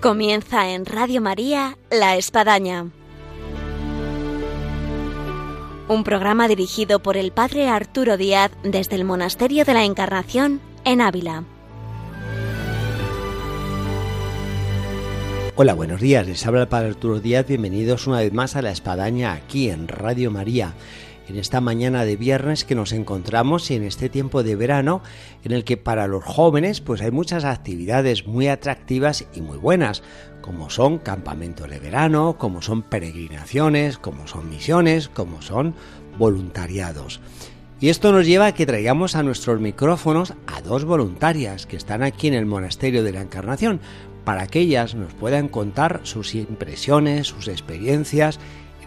[0.00, 2.86] Comienza en Radio María La Espadaña.
[5.88, 11.02] Un programa dirigido por el Padre Arturo Díaz desde el Monasterio de la Encarnación en
[11.02, 11.44] Ávila.
[15.54, 16.26] Hola, buenos días.
[16.26, 17.46] Les habla el Padre Arturo Díaz.
[17.46, 20.72] Bienvenidos una vez más a La Espadaña aquí en Radio María
[21.30, 25.00] en esta mañana de viernes que nos encontramos y en este tiempo de verano
[25.44, 30.02] en el que para los jóvenes pues hay muchas actividades muy atractivas y muy buenas,
[30.40, 35.74] como son campamentos de verano, como son peregrinaciones, como son misiones, como son
[36.18, 37.20] voluntariados.
[37.78, 42.02] Y esto nos lleva a que traigamos a nuestros micrófonos a dos voluntarias que están
[42.02, 43.80] aquí en el Monasterio de la Encarnación,
[44.24, 48.40] para que ellas nos puedan contar sus impresiones, sus experiencias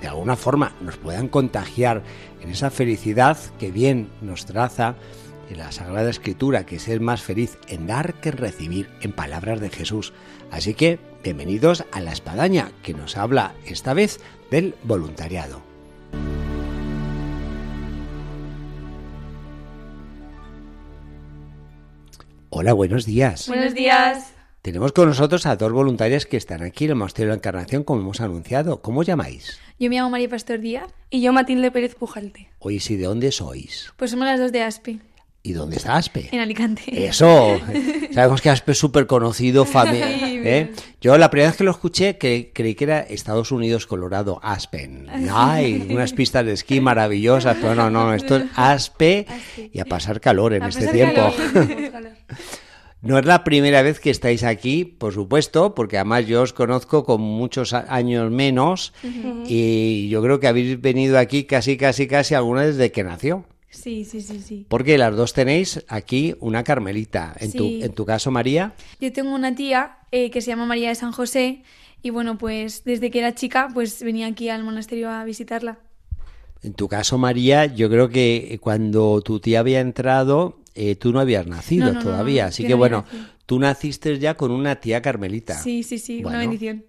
[0.04, 2.04] de alguna forma nos puedan contagiar
[2.42, 4.96] en esa felicidad que bien nos traza
[5.50, 9.62] en la Sagrada Escritura, que es el más feliz en dar que recibir, en palabras
[9.62, 10.12] de Jesús.
[10.52, 14.20] Así que, bienvenidos a la espadaña, que nos habla esta vez
[14.52, 15.62] del voluntariado.
[22.50, 23.48] Hola, buenos días.
[23.48, 24.33] Buenos días.
[24.64, 27.84] Tenemos con nosotros a dos voluntarias que están aquí en el Monasterio de la Encarnación,
[27.84, 28.82] como hemos anunciado.
[28.82, 29.60] ¿Cómo os llamáis?
[29.78, 30.88] Yo me llamo María Pastor Díaz.
[31.10, 32.48] Y yo Matilde Pérez Pujalte.
[32.60, 33.92] Oye, ¿y de dónde sois?
[33.98, 35.00] Pues somos las dos de Aspe.
[35.44, 36.30] ¿Y dónde está Aspe?
[36.32, 37.06] En Alicante.
[37.06, 37.60] Eso.
[38.14, 39.68] Sabemos que Aspe es súper conocido.
[39.86, 40.72] ¿eh?
[41.02, 45.10] Yo la primera vez que lo escuché que, creí que era Estados Unidos, Colorado, Aspen.
[45.30, 49.28] Hay unas pistas de esquí maravillosas, pero no, no, esto es Aspe
[49.74, 51.34] y a pasar calor en este tiempo.
[53.04, 57.04] No es la primera vez que estáis aquí, por supuesto, porque además yo os conozco
[57.04, 58.94] con muchos años menos
[59.46, 63.44] y yo creo que habéis venido aquí casi, casi, casi alguna desde que nació.
[63.70, 64.66] Sí, sí, sí, sí.
[64.70, 67.36] Porque las dos tenéis aquí una Carmelita.
[67.40, 68.74] En, tu, en tu caso, María.
[69.02, 71.64] Yo tengo una tía eh, que se llama María de San José
[72.02, 75.80] y bueno, pues desde que era chica, pues venía aquí al monasterio a visitarla.
[76.62, 81.20] En tu caso, María, yo creo que cuando tu tía había entrado, eh, tú no
[81.20, 82.48] habías nacido todavía.
[82.48, 83.06] así que bueno,
[83.46, 85.62] tú naciste ya con una tía Carmelita.
[85.62, 86.86] Sí, sí, sí, una bendición.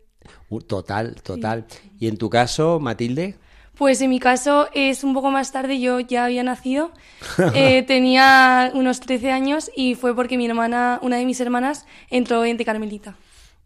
[0.66, 1.66] Total, total.
[1.98, 3.36] ¿Y en tu caso, Matilde?
[3.76, 6.92] Pues en mi caso es un poco más tarde, yo ya había nacido,
[7.54, 12.44] eh, tenía unos 13 años y fue porque mi hermana, una de mis hermanas, entró
[12.44, 13.16] en de Carmelita.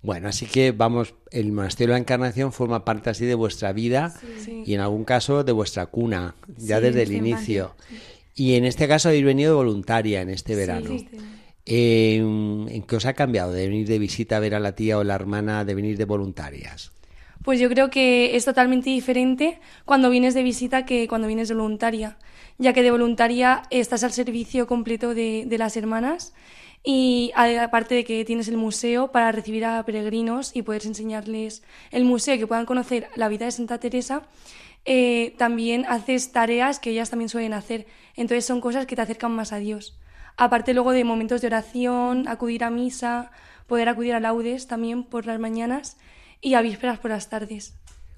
[0.00, 4.14] Bueno, así que vamos, el monasterio de la Encarnación forma parte así de vuestra vida
[4.46, 7.74] y en algún caso de vuestra cuna, ya desde el inicio.
[8.38, 10.90] Y en este caso habéis venido voluntaria en este verano.
[11.66, 15.02] ¿En qué os ha cambiado de venir de visita a ver a la tía o
[15.02, 16.92] la hermana, de venir de voluntarias?
[17.42, 21.54] Pues yo creo que es totalmente diferente cuando vienes de visita que cuando vienes de
[21.54, 22.16] voluntaria,
[22.58, 26.32] ya que de voluntaria estás al servicio completo de, de las hermanas
[26.84, 32.04] y aparte de que tienes el museo para recibir a peregrinos y poder enseñarles el
[32.04, 34.22] museo y que puedan conocer la vida de Santa Teresa,
[34.90, 37.86] eh, también haces tareas que ellas también suelen hacer.
[38.16, 39.98] Entonces son cosas que te acercan más a Dios.
[40.38, 43.30] Aparte luego de momentos de oración, acudir a misa,
[43.66, 45.98] poder acudir a laudes también por las mañanas
[46.40, 47.74] y a vísperas por las tardes.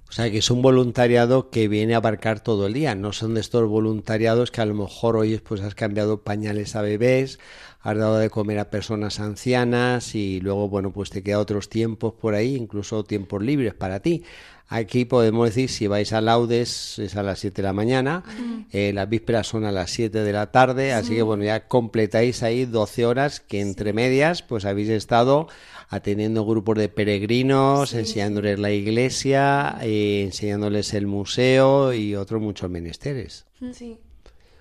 [0.09, 3.35] O sea que es un voluntariado que viene a abarcar todo el día, no son
[3.35, 7.41] de estos voluntariados que a lo mejor hoy pues has cambiado pañales a bebés,
[7.81, 12.13] has dado de comer a personas ancianas y luego bueno pues te queda otros tiempos
[12.13, 14.25] por ahí, incluso tiempos libres para ti.
[14.73, 18.23] Aquí podemos decir, si vais a laudes es a las 7 de la mañana,
[18.71, 22.45] eh, las vísperas son a las 7 de la tarde, así que bueno, ya completáis
[22.45, 25.49] ahí 12 horas que entre medias pues habéis estado
[25.89, 33.47] atendiendo grupos de peregrinos, enseñándoles la iglesia, eh, enseñándoles el museo y otros muchos menesteres.
[33.73, 33.99] Sí.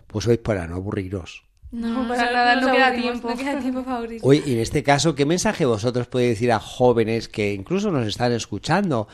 [0.08, 1.44] Pues hoy para no aburriros.
[1.72, 3.30] No, para nada, no, queda tiempo.
[3.30, 4.26] No queda tiempo favorito.
[4.26, 8.08] Oye, y en este caso, ¿qué mensaje vosotros podéis decir a jóvenes que incluso nos
[8.08, 9.08] están escuchando,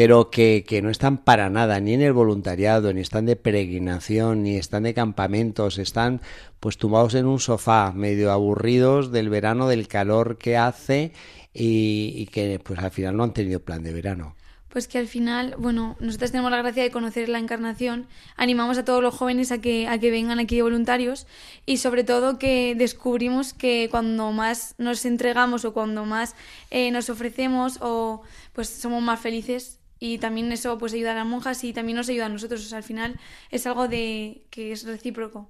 [0.00, 4.44] pero que, que, no están para nada ni en el voluntariado, ni están de peregrinación,
[4.44, 6.22] ni están de campamentos, están
[6.58, 11.12] pues tumbados en un sofá, medio aburridos del verano, del calor que hace
[11.52, 14.36] y, que pues al final no han tenido plan de verano.
[14.70, 18.86] Pues que al final, bueno, nosotros tenemos la gracia de conocer la encarnación, animamos a
[18.86, 21.26] todos los jóvenes a que, a que vengan aquí de voluntarios
[21.66, 26.36] y sobre todo que descubrimos que cuando más nos entregamos o cuando más
[26.70, 28.22] eh, nos ofrecemos o
[28.54, 32.08] pues somos más felices y también eso pues ayuda a las monjas y también nos
[32.08, 32.64] ayuda a nosotros.
[32.64, 33.20] O sea, al final
[33.50, 35.48] es algo de que es recíproco.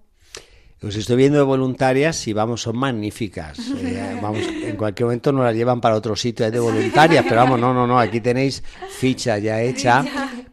[0.83, 3.59] Os estoy viendo de voluntarias y vamos, son magníficas.
[3.81, 7.59] Eh, vamos, en cualquier momento nos las llevan para otro sitio de voluntarias, pero vamos,
[7.59, 10.05] no, no, no, aquí tenéis ficha ya hecha.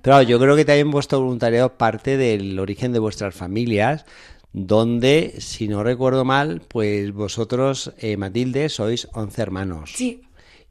[0.01, 4.05] Pero yo creo que también vuestro voluntariado parte del origen de vuestras familias,
[4.53, 9.91] donde, si no recuerdo mal, pues vosotros, eh, Matilde, sois 11 hermanos.
[9.95, 10.26] Sí.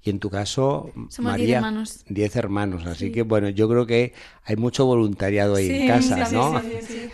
[0.06, 2.04] Y en tu caso, Somos María, diez hermanos.
[2.08, 4.14] Diez hermanos, así que bueno, yo creo que
[4.44, 6.62] hay mucho voluntariado ahí en casa, ¿no?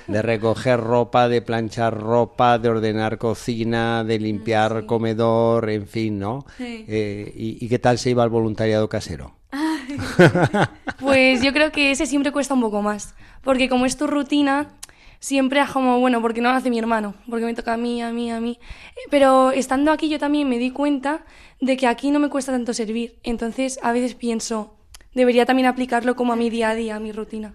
[0.06, 6.44] de recoger ropa, de planchar ropa, de ordenar cocina, de limpiar comedor, en fin, ¿no?
[6.58, 9.36] Eh, y, ¿Y qué tal se iba el voluntariado casero?
[11.00, 14.68] pues yo creo que ese siempre cuesta un poco más, porque como es tu rutina,
[15.22, 18.02] siempre es como, bueno, porque no lo hace mi hermano, porque me toca a mí,
[18.02, 18.58] a mí, a mí.
[19.08, 21.24] Pero estando aquí yo también me di cuenta
[21.60, 23.20] de que aquí no me cuesta tanto servir.
[23.22, 24.76] Entonces a veces pienso,
[25.14, 27.54] debería también aplicarlo como a mi día a día, a mi rutina.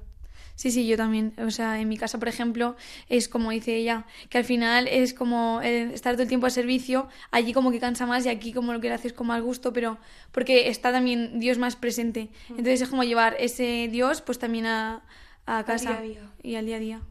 [0.55, 1.33] Sí, sí, yo también.
[1.45, 2.77] O sea, en mi casa, por ejemplo,
[3.09, 7.09] es como dice ella, que al final es como estar todo el tiempo a servicio,
[7.31, 9.97] allí como que cansa más y aquí como lo que haces con más gusto, pero
[10.31, 12.29] porque está también Dios más presente.
[12.47, 12.51] Mm.
[12.51, 15.03] Entonces es como llevar ese Dios pues también a,
[15.45, 15.99] a casa
[16.41, 17.01] y al día a día.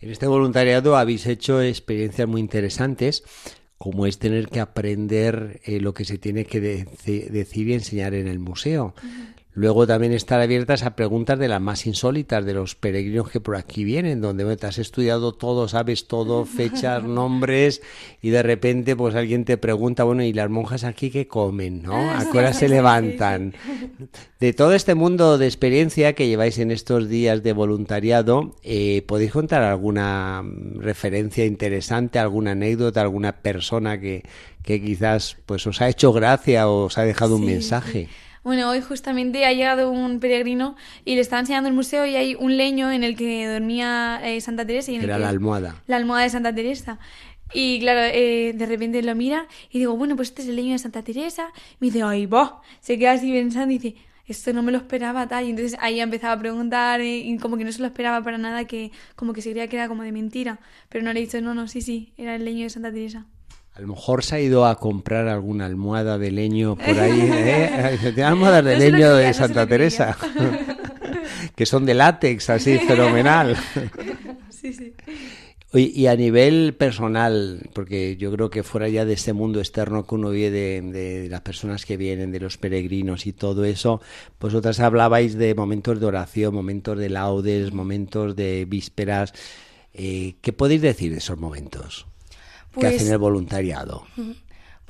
[0.00, 3.22] En este voluntariado habéis hecho experiencias muy interesantes,
[3.76, 8.26] como es tener que aprender eh, lo que se tiene que decir y enseñar en
[8.26, 8.94] el museo.
[9.60, 13.56] Luego también estar abiertas a preguntas de las más insólitas de los peregrinos que por
[13.56, 17.82] aquí vienen, donde te has estudiado todo, sabes todo, fechas, nombres,
[18.22, 21.82] y de repente pues alguien te pregunta, bueno, ¿y las monjas aquí qué comen?
[21.82, 21.92] ¿no?
[21.92, 23.52] ¿A qué hora se levantan?
[24.40, 29.32] De todo este mundo de experiencia que lleváis en estos días de voluntariado, eh, ¿podéis
[29.32, 30.42] contar alguna
[30.76, 34.22] referencia interesante, alguna anécdota, alguna persona que,
[34.62, 38.08] que quizás pues os ha hecho gracia o os ha dejado un mensaje?
[38.42, 42.34] Bueno, hoy justamente ha llegado un peregrino y le estaba enseñando el museo y hay
[42.34, 44.92] un leño en el que dormía eh, Santa Teresa.
[44.92, 45.82] Y Era la almohada.
[45.86, 46.98] La almohada de Santa Teresa.
[47.52, 50.72] Y claro, eh, de repente lo mira y digo, bueno, pues este es el leño
[50.72, 51.48] de Santa Teresa.
[51.80, 52.62] Me dice, ay, va.
[52.80, 55.44] Se queda así pensando y dice, esto no me lo esperaba tal.
[55.44, 58.38] Y entonces ahí empezaba a preguntar eh, y como que no se lo esperaba para
[58.38, 60.60] nada, que como que se creía que era como de mentira.
[60.88, 63.26] Pero no le he dicho, no, no, sí, sí, era el leño de Santa Teresa.
[63.80, 67.18] A lo mejor se ha ido a comprar alguna almohada de leño por ahí.
[67.32, 68.22] ¿eh?
[68.22, 70.18] Almohadas de leño de Santa Teresa.
[71.56, 73.56] que son de látex, así, fenomenal.
[74.50, 74.92] sí, sí.
[75.72, 80.14] Y a nivel personal, porque yo creo que fuera ya de este mundo externo que
[80.14, 84.02] uno ve de, las personas que vienen, de los peregrinos y todo eso,
[84.38, 89.32] vosotras hablabais de momentos de oración, momentos de laudes, momentos de vísperas.
[89.94, 92.09] Eh, ¿Qué podéis decir de esos momentos?
[92.78, 94.06] Que hacen pues el voluntariado?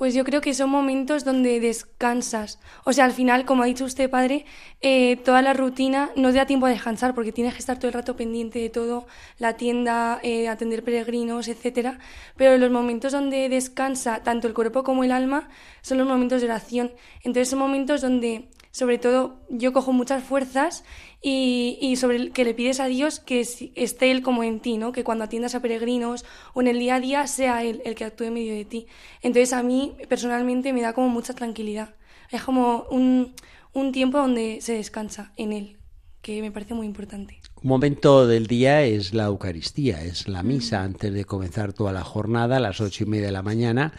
[0.00, 2.59] Pues yo creo que son momentos donde descansas.
[2.85, 4.47] O sea, al final, como ha dicho usted, padre,
[4.81, 7.88] eh, toda la rutina no te da tiempo a descansar porque tienes que estar todo
[7.88, 9.06] el rato pendiente de todo,
[9.38, 11.99] la tienda, eh, atender peregrinos, etcétera.
[12.37, 15.50] Pero los momentos donde descansa tanto el cuerpo como el alma
[15.83, 16.93] son los momentos de oración.
[17.23, 20.84] Entonces son momentos donde sobre todo yo cojo muchas fuerzas
[21.20, 24.78] y, y sobre el que le pides a Dios que esté Él como en ti,
[24.78, 24.93] ¿no?
[24.93, 26.25] que cuando atiendas a peregrinos
[26.55, 28.87] o en el día a día sea Él el que actúe en medio de ti.
[29.22, 31.94] Entonces a mí personalmente me da como mucha tranquilidad.
[32.31, 33.34] Es como un,
[33.72, 35.78] un tiempo donde se descansa en Él,
[36.23, 37.40] que me parece muy importante.
[37.62, 42.05] Un momento del día es la Eucaristía, es la misa antes de comenzar toda la
[42.05, 43.93] jornada a las ocho y media de la mañana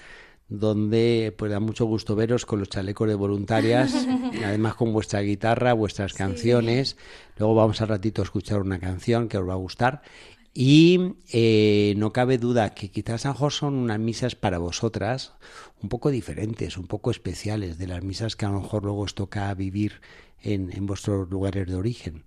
[0.52, 4.06] donde pues da mucho gusto veros con los chalecos de voluntarias,
[4.46, 6.98] además con vuestra guitarra, vuestras canciones.
[7.38, 10.02] Luego vamos a ratito a escuchar una canción que os va a gustar.
[10.54, 15.32] Y eh, no cabe duda que quizás a son unas misas para vosotras
[15.82, 19.16] un poco diferentes, un poco especiales de las misas que a lo mejor luego os
[19.16, 20.02] toca vivir
[20.42, 22.26] en, en vuestros lugares de origen.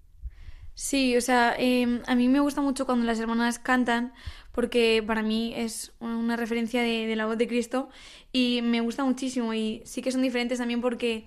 [0.74, 4.12] Sí, o sea, em, a mí me gusta mucho cuando las hermanas cantan
[4.50, 7.88] porque para mí es una referencia de, la voz de Cristo
[8.32, 11.26] y me gusta muchísimo y sí que son diferentes también porque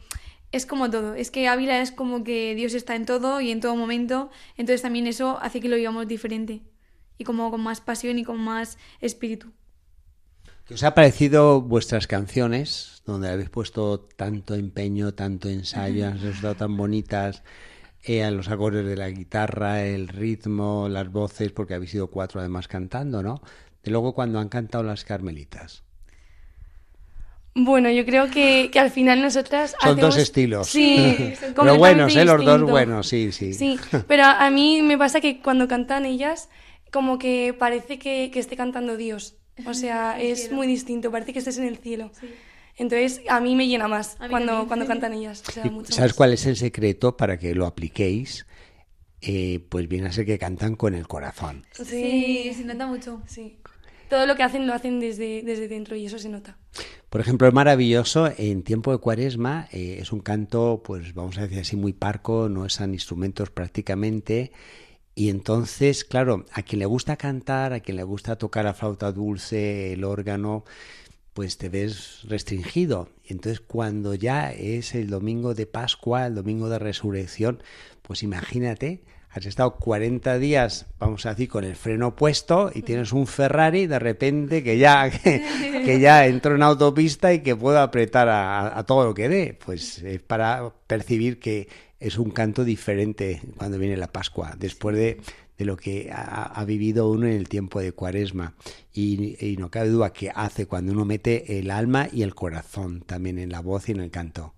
[0.52, 3.60] es como todo, es que Ávila es como que Dios está en todo y en
[3.60, 6.62] todo momento, entonces también eso hace que lo vivamos diferente
[7.18, 9.52] y como con más pasión y con más espíritu.
[10.66, 16.56] ¿Qué os ha parecido vuestras canciones, donde habéis puesto tanto empeño, tanto ensayo, han resultado
[16.56, 17.44] tan bonitas?
[18.04, 22.68] Eh, los acordes de la guitarra, el ritmo, las voces, porque habéis sido cuatro además
[22.68, 23.42] cantando, ¿no?
[23.84, 25.84] De luego cuando han cantado las carmelitas.
[27.60, 30.68] Bueno, yo creo que, que al final nosotras Son dos estilos.
[30.68, 32.24] Sí, Pero buenos, ¿eh?
[32.24, 33.54] Los dos buenos, sí, sí.
[33.54, 36.50] Sí, pero a mí me pasa que cuando cantan ellas,
[36.92, 39.38] como que parece que, que esté cantando Dios.
[39.66, 42.12] O sea, es muy distinto, parece que estés en el cielo.
[42.20, 42.28] Sí.
[42.78, 45.44] Entonces, a mí me llena más cuando, cuando cantan ellas.
[45.90, 48.46] ¿Sabes cuál es el secreto para que lo apliquéis?
[49.22, 51.66] Eh, pues viene a ser que cantan con el corazón.
[51.72, 53.22] Sí, se nota mucho.
[53.26, 53.58] Sí.
[54.10, 56.58] Todo lo que hacen lo hacen desde, desde dentro y eso se nota.
[57.10, 61.42] Por ejemplo, es maravilloso en tiempo de cuaresma, eh, es un canto, pues vamos a
[61.42, 64.52] decir así, muy parco, no usan instrumentos prácticamente.
[65.16, 69.12] Y entonces, claro, a quien le gusta cantar, a quien le gusta tocar la flauta
[69.12, 70.64] dulce, el órgano,
[71.38, 73.10] pues te ves restringido.
[73.24, 77.62] Entonces cuando ya es el domingo de Pascua, el domingo de resurrección,
[78.02, 83.12] pues imagínate, has estado 40 días, vamos a decir, con el freno puesto y tienes
[83.12, 88.30] un Ferrari de repente que ya, que, ya entró en autopista y que puedo apretar
[88.30, 89.60] a, a todo lo que dé.
[89.64, 91.68] Pues es para percibir que
[92.00, 95.22] es un canto diferente cuando viene la Pascua, después de,
[95.58, 98.54] de lo que ha, vivido uno en el tiempo de Cuaresma.
[98.94, 103.40] Y, no cabe duda que hace cuando uno mete el alma y el corazón también
[103.40, 104.54] en la voz y en el canto.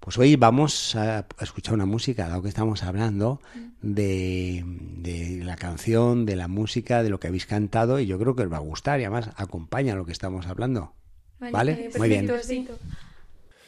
[0.00, 3.40] Pues hoy vamos a escuchar una música, dado que estamos hablando
[3.82, 4.62] de,
[4.98, 8.42] de, la canción, de la música, de lo que habéis cantado, y yo creo que
[8.42, 10.92] os va a gustar y además acompaña lo que estamos hablando.
[11.40, 11.90] ¿Vale?
[11.98, 12.30] Muy bien.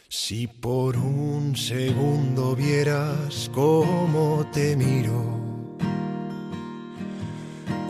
[0.08, 5.47] Si por un segundo vieras cómo te miro,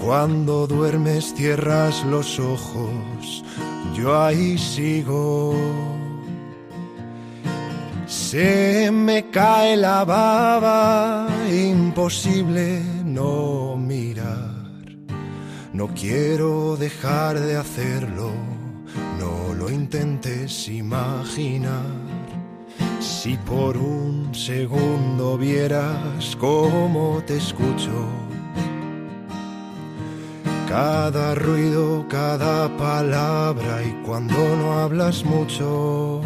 [0.09, 3.45] cuando duermes cierras los ojos,
[3.95, 5.55] yo ahí sigo.
[8.07, 14.73] Se me cae la baba, imposible no mirar.
[15.75, 18.31] No quiero dejar de hacerlo,
[19.21, 21.85] no lo intentes imaginar.
[22.99, 28.28] Si por un segundo vieras cómo te escucho,
[30.69, 36.21] cada ruido, cada palabra y cuando no hablas mucho,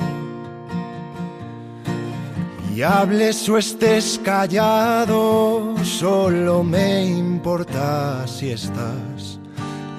[2.74, 9.38] y hables o estés callado, solo me importa si estás.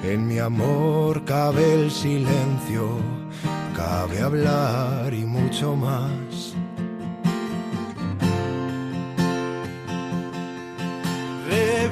[0.04, 2.98] En mi amor cabe el silencio,
[3.76, 6.54] cabe hablar y mucho más.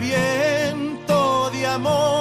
[0.01, 2.20] viento de amor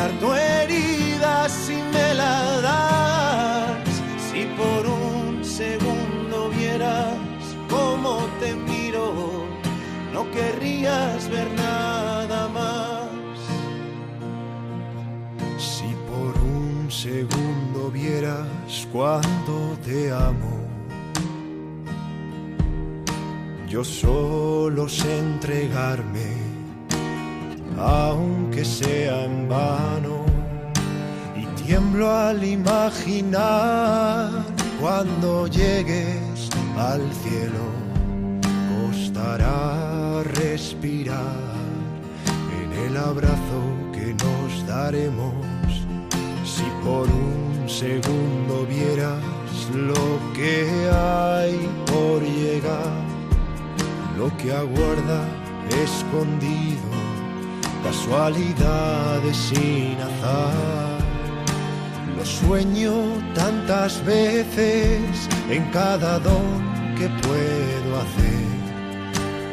[0.00, 4.02] curar tu herida si me la das.
[4.30, 7.16] Si por un segundo vieras
[7.68, 9.44] cómo te miro,
[10.12, 13.10] no querrías ver nada más.
[15.58, 20.56] Si por un segundo vieras cuando te amo.
[23.68, 26.39] Yo solo sé entregarme,
[27.80, 30.24] aunque sea en vano,
[31.36, 34.30] y tiemblo al imaginar
[34.80, 37.64] cuando llegues al cielo.
[38.90, 41.36] Costará respirar
[42.62, 43.60] en el abrazo
[43.92, 45.34] que nos daremos
[46.44, 49.22] si por un segundo vieras
[49.74, 52.92] lo que hay por llegar,
[54.18, 55.24] lo que aguarda
[55.84, 56.99] escondido,
[57.82, 60.98] casualidades sin azar.
[62.16, 62.92] Lo sueño
[63.34, 66.50] tantas veces en cada don
[66.98, 68.50] que puedo hacer.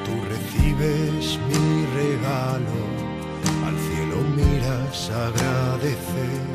[0.05, 2.77] Tú recibes mi regalo,
[3.67, 6.46] al cielo miras agradecer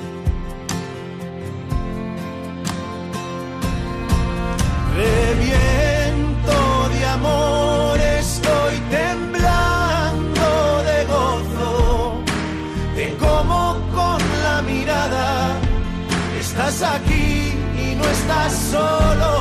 [18.50, 19.31] solo.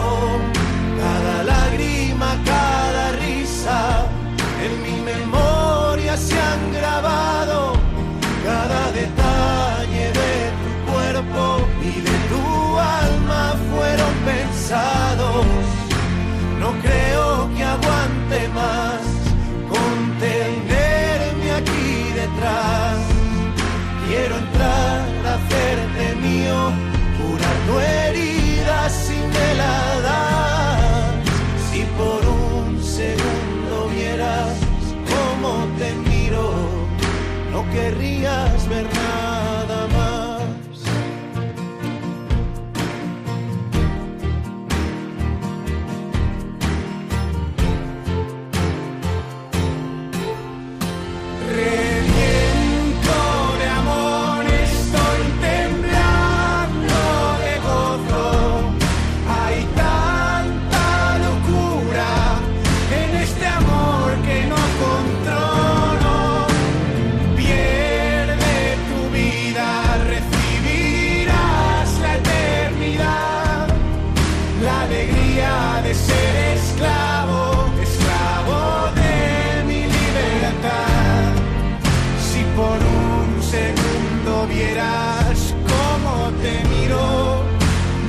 [37.71, 39.30] querrías ver.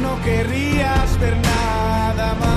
[0.02, 0.16] No
[1.20, 2.52] ver nada más.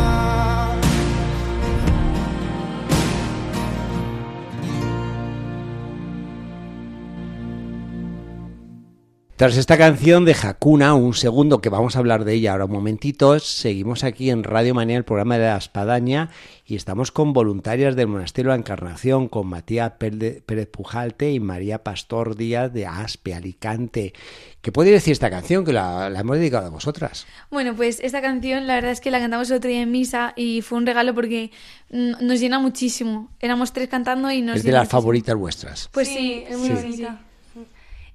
[9.36, 12.72] Tras esta canción de Hakuna, un segundo que vamos a hablar de ella ahora un
[12.72, 16.30] momentito, seguimos aquí en Radio Manía, el programa de la Espadaña,
[16.68, 21.84] y estamos con voluntarias del Monasterio de la Encarnación, con Matías Pérez Pujalte y María
[21.84, 24.14] Pastor Díaz de Aspe, Alicante.
[24.62, 27.28] ¿Qué puede decir esta canción que la, la, hemos dedicado a vosotras?
[27.52, 30.34] Bueno, pues esta canción la verdad es que la cantamos el otro día en misa
[30.36, 31.52] y fue un regalo porque
[31.90, 33.30] nos llena muchísimo.
[33.40, 34.58] Éramos tres cantando y nos...
[34.58, 35.02] Es de las muchísimo.
[35.02, 35.90] favoritas vuestras.
[35.92, 36.74] Pues sí, sí es muy sí.
[36.74, 37.25] bonita.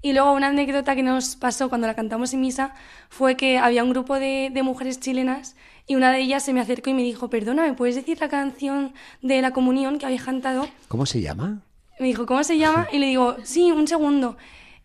[0.02, 2.74] Y luego una anécdota que nos pasó cuando la cantamos en misa
[3.10, 6.60] fue que había un grupo de, de, mujeres chilenas y una de ellas se me
[6.60, 10.22] acercó y me dijo, perdona, ¿me puedes decir la canción de la comunión que habéis
[10.22, 10.68] cantado?
[10.88, 11.62] ¿Cómo se llama?
[11.98, 12.88] Me dijo, ¿cómo se llama?
[12.92, 14.38] Y le digo, sí, un segundo.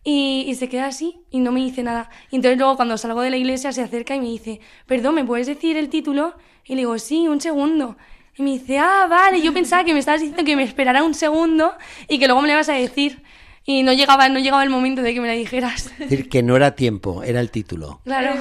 [0.04, 2.10] Y, y, se queda así y no me dice nada.
[2.30, 5.24] Y entonces luego cuando salgo de la iglesia se acerca y me dice, perdón, ¿me
[5.24, 6.34] puedes decir el título?
[6.64, 7.96] Y le digo, sí, un segundo.
[8.36, 11.14] Y me dice, ah, vale, yo pensaba que me estabas diciendo que me esperara un
[11.14, 11.72] segundo
[12.06, 13.22] y que luego me le vas a decir
[13.66, 15.90] y no llegaba, no llegaba el momento de que me la dijeras.
[15.98, 18.00] Es decir, que no era tiempo, era el título.
[18.04, 18.40] Claro.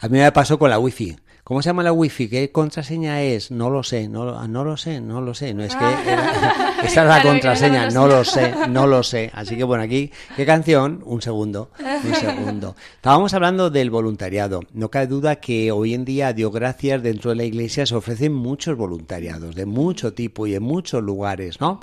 [0.00, 1.16] A mí me pasó con la wifi.
[1.42, 2.28] ¿Cómo se llama la wifi?
[2.28, 3.50] ¿Qué contraseña es?
[3.50, 5.54] No lo sé, no, no lo sé, no lo sé.
[5.54, 9.30] No es que era, esa es la contraseña, no lo sé, no lo sé.
[9.32, 11.02] Así que bueno, aquí, ¿qué canción?
[11.06, 12.76] Un segundo, un segundo.
[12.96, 14.60] Estábamos hablando del voluntariado.
[14.74, 18.34] No cabe duda que hoy en día, Dios gracias, dentro de la iglesia se ofrecen
[18.34, 21.80] muchos voluntariados, de mucho tipo y en muchos lugares, ¿no?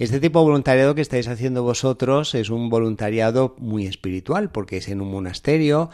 [0.00, 4.88] Este tipo de voluntariado que estáis haciendo vosotros es un voluntariado muy espiritual porque es
[4.88, 5.90] en un monasterio,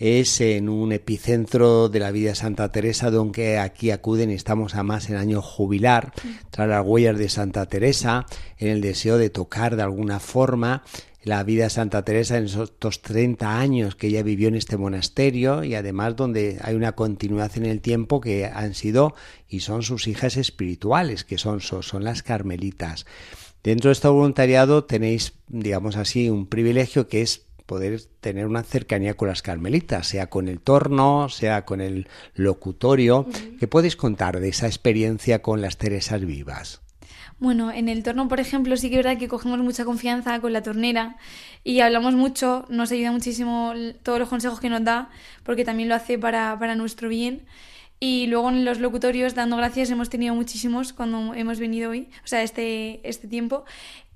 [0.00, 4.74] es en un epicentro de la vida de Santa Teresa, donde aquí acuden y estamos
[4.74, 6.14] a más en año jubilar,
[6.48, 8.24] tras las huellas de Santa Teresa,
[8.56, 10.84] en el deseo de tocar de alguna forma
[11.22, 15.64] la vida de Santa Teresa en esos 30 años que ella vivió en este monasterio
[15.64, 19.14] y además donde hay una continuación en el tiempo que han sido
[19.48, 23.04] y son sus hijas espirituales, que son, son las carmelitas.
[23.62, 29.14] Dentro de este voluntariado tenéis, digamos así, un privilegio que es poder tener una cercanía
[29.14, 33.28] con las carmelitas, sea con el torno, sea con el locutorio.
[33.60, 36.80] ¿Qué podéis contar de esa experiencia con las Teresas vivas?
[37.38, 40.52] Bueno, en el torno, por ejemplo, sí que es verdad que cogemos mucha confianza con
[40.52, 41.16] la tornera
[41.62, 45.08] y hablamos mucho, nos ayuda muchísimo todos los consejos que nos da,
[45.44, 47.42] porque también lo hace para, para nuestro bien.
[48.02, 52.26] Y luego en los locutorios, dando gracias, hemos tenido muchísimos cuando hemos venido hoy, o
[52.26, 53.64] sea, este, este tiempo.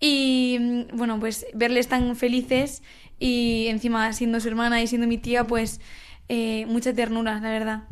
[0.00, 2.82] Y bueno, pues verles tan felices
[3.18, 5.82] y encima siendo su hermana y siendo mi tía, pues
[6.30, 7.82] eh, mucha ternura, la verdad.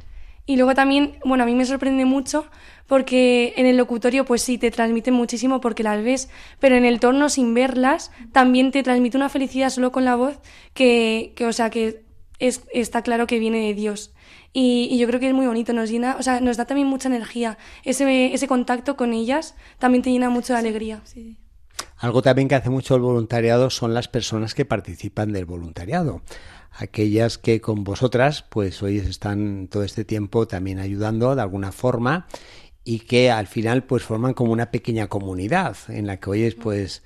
[0.46, 2.46] Y luego también, bueno, a mí me sorprende mucho
[2.86, 7.00] porque en el locutorio pues sí, te transmiten muchísimo porque las ves, pero en el
[7.00, 10.40] torno sin verlas también te transmite una felicidad solo con la voz
[10.74, 12.02] que, que o sea, que
[12.38, 14.12] es, está claro que viene de Dios.
[14.52, 16.86] Y, y, yo creo que es muy bonito, nos llena, o sea, nos da también
[16.86, 17.56] mucha energía.
[17.84, 21.00] Ese, ese contacto con ellas también te llena mucho de alegría.
[21.04, 21.38] Sí.
[21.96, 26.20] Algo también que hace mucho el voluntariado son las personas que participan del voluntariado
[26.72, 32.26] aquellas que con vosotras pues hoy están todo este tiempo también ayudando de alguna forma
[32.84, 37.02] y que al final pues forman como una pequeña comunidad en la que hoy pues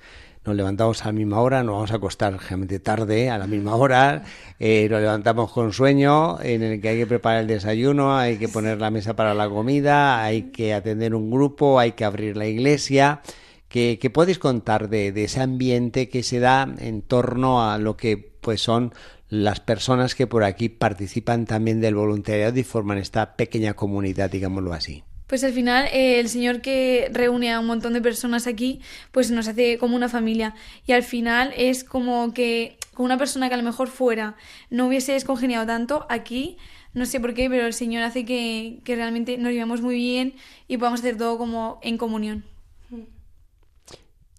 [0.47, 3.75] nos levantamos a la misma hora, nos vamos a acostar generalmente tarde, a la misma
[3.75, 4.23] hora,
[4.59, 8.47] eh, nos levantamos con sueño, en el que hay que preparar el desayuno, hay que
[8.47, 12.47] poner la mesa para la comida, hay que atender un grupo, hay que abrir la
[12.47, 13.21] iglesia.
[13.67, 17.97] ¿Qué, qué podéis contar de, de, ese ambiente que se da en torno a lo
[17.97, 18.93] que pues son
[19.27, 24.71] las personas que por aquí participan también del voluntariado y forman esta pequeña comunidad, digámoslo
[24.71, 25.03] así?
[25.27, 28.79] Pues al final eh, el Señor que reúne a un montón de personas aquí,
[29.11, 30.55] pues nos hace como una familia.
[30.85, 34.35] Y al final es como que con una persona que a lo mejor fuera
[34.69, 36.57] no hubiese descongeniado tanto, aquí
[36.93, 40.33] no sé por qué, pero el Señor hace que, que realmente nos vivamos muy bien
[40.67, 42.43] y podamos hacer todo como en comunión.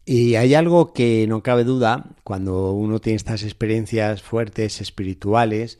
[0.04, 5.78] Y hay algo que no cabe duda cuando uno tiene estas experiencias fuertes, espirituales,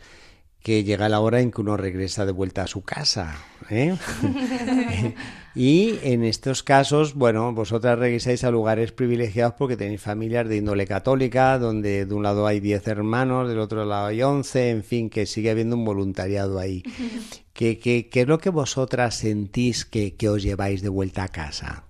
[0.62, 3.36] que llega la hora en que uno regresa de vuelta a su casa.
[3.70, 3.96] ¿eh?
[5.54, 10.86] y en estos casos, bueno, vosotras regresáis a lugares privilegiados porque tenéis familias de índole
[10.86, 15.10] católica, donde de un lado hay 10 hermanos, del otro lado hay 11, en fin,
[15.10, 16.82] que sigue habiendo un voluntariado ahí.
[17.52, 21.28] ¿Qué, qué, qué es lo que vosotras sentís que, que os lleváis de vuelta a
[21.28, 21.84] casa?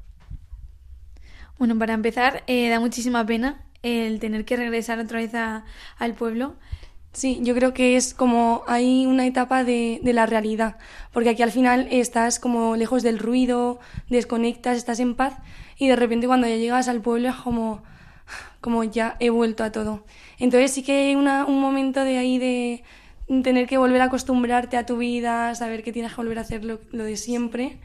[1.59, 5.65] Bueno, para empezar, eh, da muchísima pena el tener que regresar otra vez a,
[5.99, 6.55] al pueblo.
[7.19, 10.77] Sí, yo creo que es como hay una etapa de, de, la realidad,
[11.13, 15.35] porque aquí al final estás como lejos del ruido, desconectas, estás en paz
[15.79, 17.83] y de repente cuando ya llegas al pueblo es como,
[18.61, 20.05] como ya he vuelto a todo.
[20.39, 22.85] Entonces sí que hay una, un momento de ahí de
[23.43, 26.65] tener que volver a acostumbrarte a tu vida, saber que tienes que volver a hacer
[26.65, 27.79] lo, lo de siempre,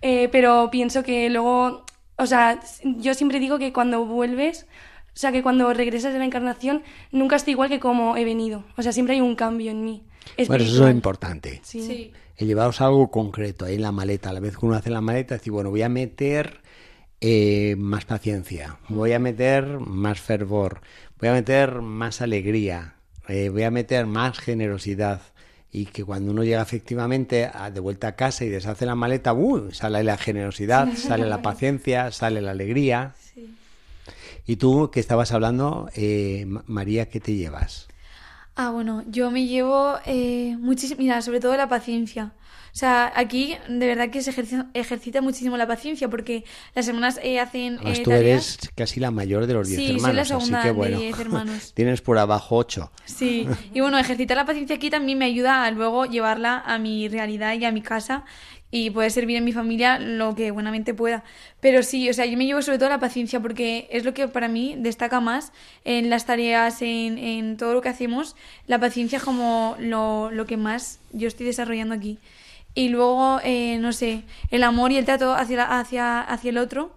[0.00, 1.84] eh, pero pienso que luego,
[2.16, 4.66] o sea, yo siempre digo que cuando vuelves
[5.14, 8.64] o sea, que cuando regresas de la encarnación nunca estoy igual que como he venido.
[8.76, 10.02] O sea, siempre hay un cambio en mí.
[10.48, 11.60] Bueno, eso es lo importante.
[11.62, 11.86] Sí.
[11.86, 12.12] sí.
[12.36, 14.30] El llevaros algo concreto ahí en la maleta.
[14.30, 16.62] A la vez que uno hace la maleta, decir, bueno, voy a meter
[17.20, 20.80] eh, más paciencia, voy a meter más fervor,
[21.20, 22.96] voy a meter más alegría,
[23.28, 25.22] eh, voy a meter más generosidad.
[25.70, 29.32] Y que cuando uno llega efectivamente a, de vuelta a casa y deshace la maleta,
[29.32, 29.70] ¡uh!
[29.72, 33.14] sale la generosidad, sale la paciencia, sale la alegría.
[33.18, 33.54] Sí.
[34.46, 37.88] Y tú, que estabas hablando, eh, María, ¿qué te llevas?
[38.56, 42.34] Ah, bueno, yo me llevo eh, muchísimo, mira, sobre todo la paciencia.
[42.74, 47.20] O sea, aquí de verdad que se ejercita, ejercita muchísimo la paciencia porque las hermanas
[47.22, 47.76] eh, hacen.
[47.76, 48.58] Además, eh, tú tareas...
[48.58, 50.06] eres casi la mayor de los diez sí, hermanos.
[50.06, 51.72] Soy la segunda así que bueno, de diez hermanos.
[51.74, 52.90] tienes por abajo ocho.
[53.04, 57.06] Sí, y bueno, ejercitar la paciencia aquí también me ayuda a luego llevarla a mi
[57.06, 58.24] realidad y a mi casa
[58.76, 61.22] y poder servir en mi familia lo que buenamente pueda.
[61.60, 64.26] Pero sí, o sea, yo me llevo sobre todo la paciencia porque es lo que
[64.26, 65.52] para mí destaca más
[65.84, 68.34] en las tareas, en, en todo lo que hacemos,
[68.66, 72.18] la paciencia como lo, lo que más yo estoy desarrollando aquí.
[72.74, 76.96] Y luego, eh, no sé, el amor y el trato hacia, hacia, hacia el otro.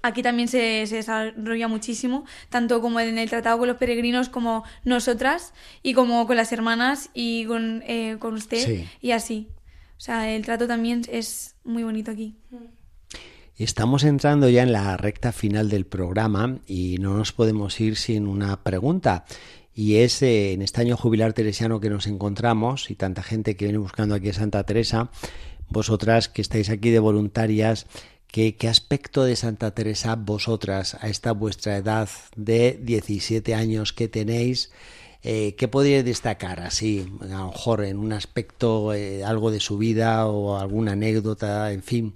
[0.00, 4.64] Aquí también se, se, desarrolla muchísimo, tanto como en el tratado con los peregrinos como
[4.84, 8.88] nosotras, y como con las hermanas y con, eh, con usted, Sí.
[9.02, 9.48] y así.
[9.96, 12.36] O sea, el trato también es muy bonito aquí.
[13.56, 18.26] Estamos entrando ya en la recta final del programa y no nos podemos ir sin
[18.26, 19.24] una pregunta.
[19.74, 23.64] Y es eh, en este año jubilar teresiano que nos encontramos y tanta gente que
[23.64, 25.10] viene buscando aquí a Santa Teresa,
[25.70, 27.86] vosotras que estáis aquí de voluntarias,
[28.26, 34.08] ¿qué, qué aspecto de Santa Teresa vosotras a esta vuestra edad de 17 años que
[34.08, 34.70] tenéis?
[35.22, 39.78] Eh, ¿Qué podríais destacar así, a lo mejor en un aspecto, eh, algo de su
[39.78, 42.14] vida o alguna anécdota, en fin?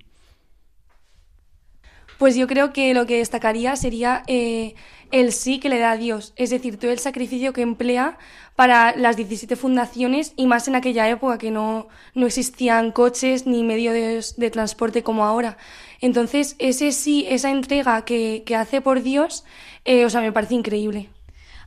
[2.21, 4.75] Pues yo creo que lo que destacaría sería eh,
[5.11, 8.19] el sí que le da a Dios, es decir, todo el sacrificio que emplea
[8.57, 13.65] para las 17 fundaciones y más en aquella época que no, no existían coches ni
[13.65, 15.57] medios de, de, transporte como ahora.
[16.03, 19.47] Entonces, ese sí, esa entrega que, que hace por Dios,
[19.87, 21.09] eh, o sea, me parece increíble.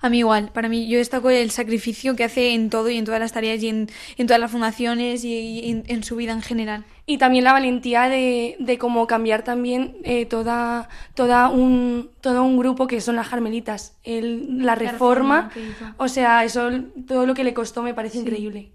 [0.03, 3.05] A mí igual, para mí yo destaco el sacrificio que hace en todo y en
[3.05, 3.87] todas las tareas y en,
[4.17, 6.83] en todas las fundaciones y, y en, en, su vida en general.
[7.05, 12.57] Y también la valentía de, de cómo cambiar también eh, toda, toda un, todo un
[12.57, 13.95] grupo que son las carmelitas.
[14.03, 16.69] El, la reforma, La o sea, eso
[17.07, 18.19] todo lo que le costó me parece Sí.
[18.19, 18.71] increíble.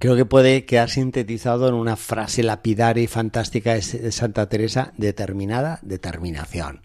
[0.00, 5.78] Creo que puede quedar sintetizado en una frase lapidaria y fantástica de Santa Teresa, determinada
[5.80, 6.80] determinación.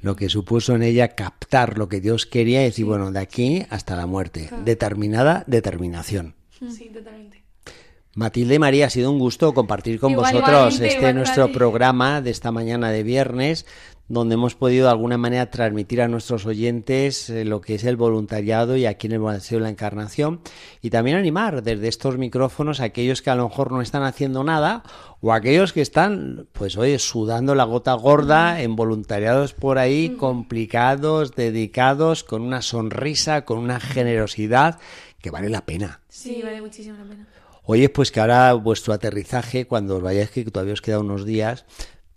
[0.00, 3.66] Lo que supuso en ella captar lo que Dios quería y decir, bueno, de aquí
[3.70, 4.46] hasta la muerte.
[4.48, 4.64] Claro.
[4.64, 6.34] Determinada determinación.
[6.50, 7.44] Sí, totalmente.
[8.14, 12.20] Matilde y María, ha sido un gusto compartir con Igual, vosotros este igual, nuestro programa
[12.20, 13.64] de esta mañana de viernes,
[14.08, 17.96] donde hemos podido de alguna manera transmitir a nuestros oyentes eh, lo que es el
[17.96, 20.40] voluntariado y aquí en el Monasterio de la Encarnación
[20.80, 24.44] y también animar desde estos micrófonos a aquellos que a lo mejor no están haciendo
[24.44, 24.82] nada
[25.20, 31.34] o aquellos que están, pues oye, sudando la gota gorda en voluntariados por ahí, complicados,
[31.34, 34.78] dedicados, con una sonrisa, con una generosidad
[35.20, 36.00] que vale la pena.
[36.08, 37.26] Sí, vale muchísimo la pena.
[37.64, 41.66] Oye, pues que ahora vuestro aterrizaje, cuando os vayáis, que todavía os queda unos días,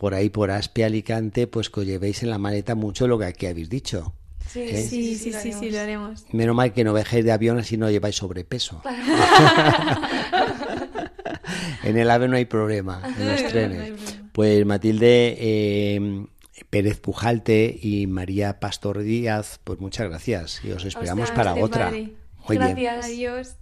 [0.01, 3.25] por ahí por Aspia, Alicante, pues que os llevéis en la maleta mucho lo que
[3.25, 4.15] aquí habéis dicho.
[4.49, 4.81] Sí, ¿Eh?
[4.81, 6.25] Sí, sí, lo sí, lo haremos.
[6.31, 8.81] Menos mal que no viajéis de avión así no lleváis sobrepeso.
[11.83, 13.77] en el ave no hay problema, en los No trenes.
[13.91, 14.29] problema.
[14.31, 16.25] Pues Matilde eh,
[16.71, 21.91] Pérez Pujalte y María Pastor Díaz, pues muchas gracias y os esperamos para otra.
[21.91, 22.15] padre.
[22.47, 22.75] Muy bien.
[22.75, 23.05] Gracias.
[23.05, 23.55] Adiós.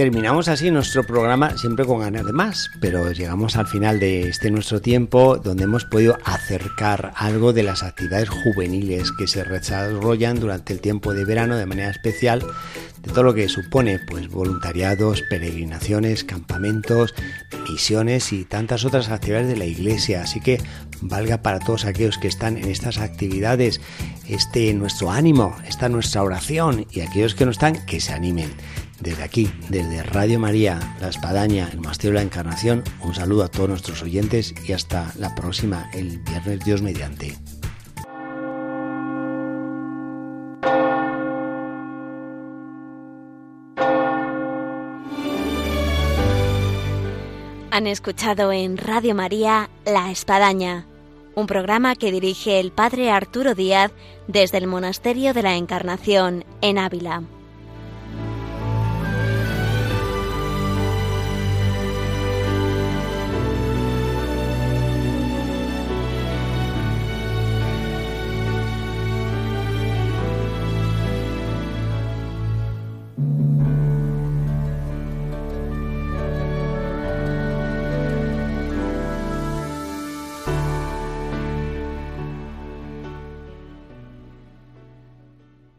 [0.00, 4.50] Terminamos así nuestro programa siempre con ganas de más, pero llegamos al final de este
[4.50, 10.72] nuestro tiempo donde hemos podido acercar algo de las actividades juveniles que se desarrollan durante
[10.72, 12.42] el tiempo de verano de manera especial,
[13.02, 17.14] de todo lo que supone pues voluntariados, peregrinaciones, campamentos,
[17.68, 20.62] misiones y tantas otras actividades de la iglesia, así que
[21.02, 23.82] valga para todos aquellos que están en estas actividades
[24.26, 28.50] este nuestro ánimo, esta nuestra oración y aquellos que no están que se animen.
[29.00, 33.48] Desde aquí, desde Radio María, La Espadaña, el Monasterio de la Encarnación, un saludo a
[33.48, 37.36] todos nuestros oyentes y hasta la próxima, el viernes Dios mediante.
[47.72, 50.86] Han escuchado en Radio María La Espadaña,
[51.34, 53.92] un programa que dirige el Padre Arturo Díaz
[54.26, 57.22] desde el Monasterio de la Encarnación en Ávila.